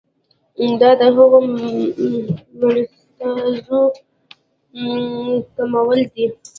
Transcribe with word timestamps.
دا 0.81 0.89
د 1.01 1.03
هغو 1.15 1.39
مستلزماتو 1.51 3.81
کمول 5.55 5.99
دي. 6.13 6.25